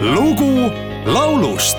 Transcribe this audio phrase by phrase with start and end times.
[0.00, 0.70] lugu
[1.06, 1.78] laulust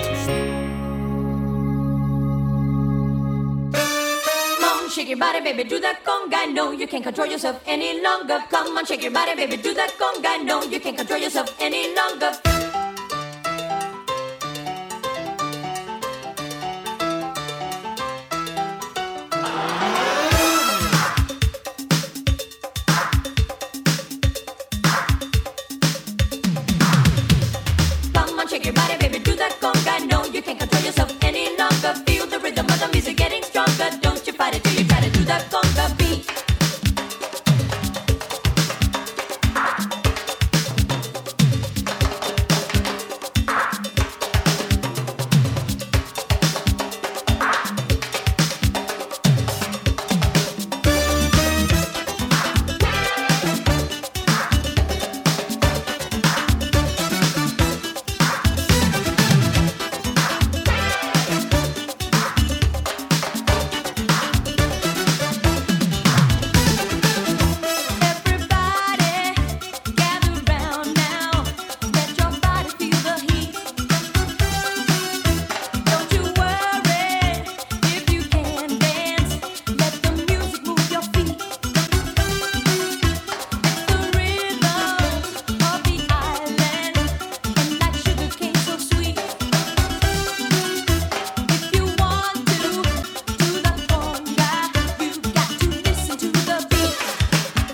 [4.90, 6.52] Shake your body, baby, do that conga.
[6.52, 8.42] No, you can't control yourself any longer.
[8.50, 10.44] Come on, shake your body, baby, do that conga.
[10.44, 12.32] No, you can't control yourself any longer.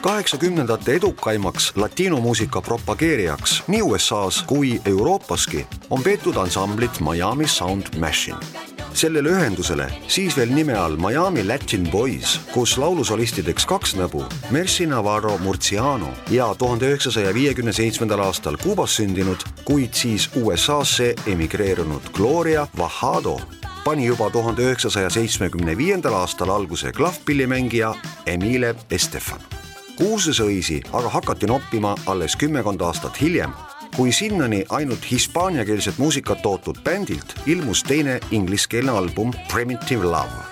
[0.06, 8.38] Kaheksakümnendate edukaimaks latiinomuusika propageerijaks nii USA-s kui Euroopaski on peetud ansamblit Miami Sound Machine.
[8.94, 15.38] sellele ühendusele, siis veel nime all Miami Latin Boys, kus laulusolistideks kaks näbu, Mercy Navarro
[15.38, 23.40] Murciano ja tuhande üheksasaja viiekümne seitsmendal aastal Kuubas sündinud, kuid siis USA-sse emigreerunud Gloria Vajado
[23.84, 27.94] pani juba tuhande üheksasaja seitsmekümne viiendal aastal alguse klahvpillimängija
[28.26, 29.65] Emile Estefan
[29.96, 33.54] kuulsusõisi aga hakati noppima alles kümmekond aastat hiljem,
[33.96, 40.44] kui sinnani ainult hispaaniakeelset muusikat tootnud bändilt ilmus teine ingliskeelne album Primitive Love.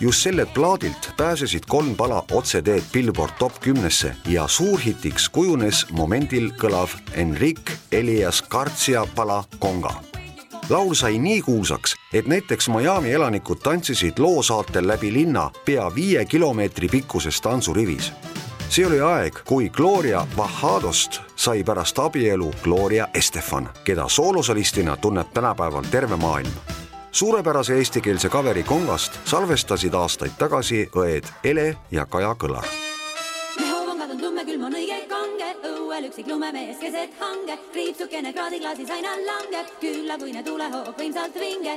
[0.00, 6.96] just sellelt plaadilt pääsesid kolm pala otseteed Billboard top kümnesse ja suurhitiks kujunes momendil kõlav
[7.12, 9.94] Enrique Elias Garcia pala Conga
[10.70, 16.88] laul sai nii kuulsaks, et näiteks Miami elanikud tantsisid loosaatel läbi linna pea viie kilomeetri
[16.88, 18.12] pikkuses tantsurivis.
[18.70, 25.84] See oli aeg, kui Gloria Vajadost sai pärast abielu Gloria Estefan, keda soolosolistina tunneb tänapäeval
[25.90, 26.52] terve maailm.
[27.12, 32.64] suurepärase eestikeelse kaveri Kongast salvestasid aastaid tagasi õed Ele ja Kaja Kõlar
[36.00, 41.76] õuel üksik lumemees keset hange, kriipsukene kraadiklaasis aina langeb, küllapuine tulehoog võimsalt vinge.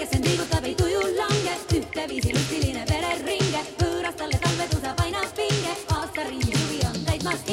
[0.00, 5.76] Kes end liigutab, ei tuju lange, ühteviisi lustiline vereringe, võõras talle talve tusab aina pinge,
[5.98, 7.50] aastaringi suvi on täitmas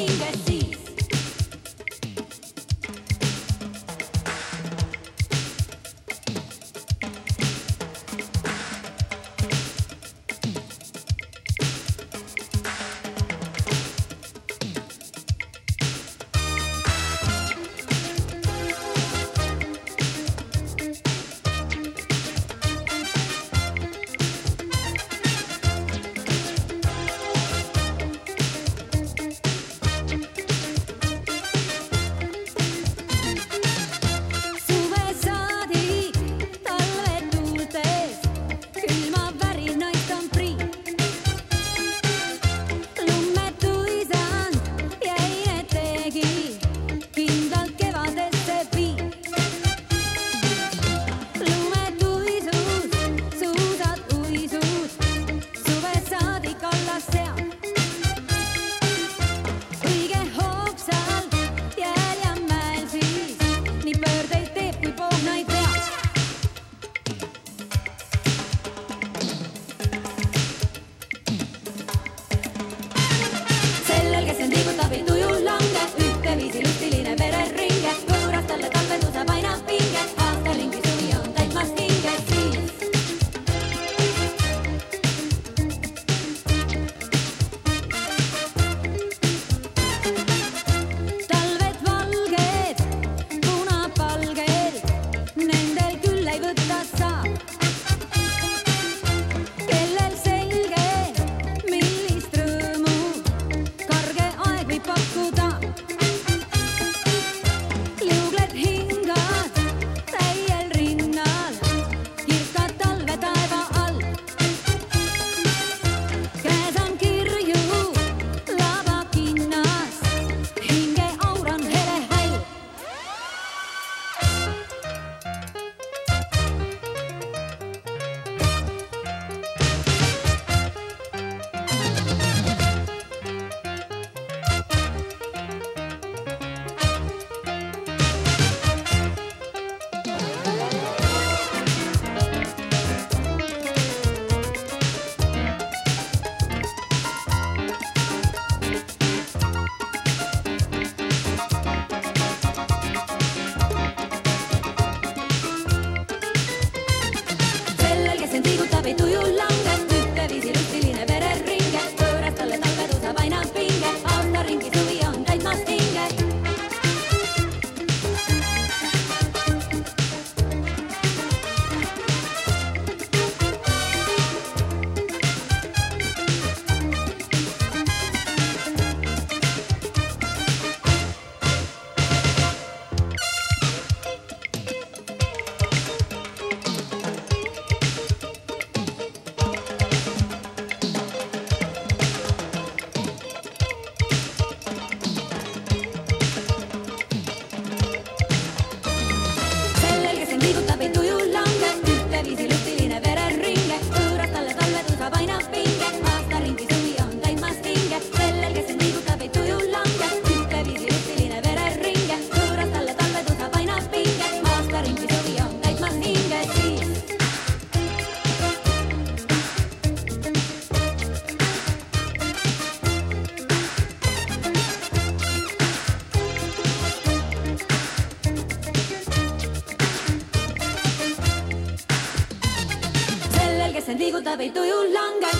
[233.78, 233.98] hinge siis.
[233.98, 235.38] liiguta või tuju langen.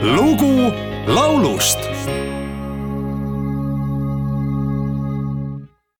[0.00, 0.72] lugu
[1.06, 1.78] laulust